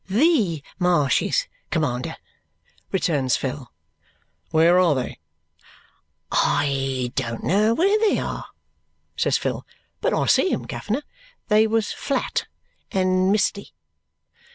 [0.07, 2.15] "THE marshes, commander,"
[2.91, 3.71] returns Phil.
[4.49, 5.19] "Where are they?"
[6.31, 8.47] "I don't know where they are,"
[9.15, 9.63] says Phil;
[10.01, 11.03] "but I see 'em, guv'ner.
[11.49, 12.47] They was flat.
[12.91, 13.73] And miste."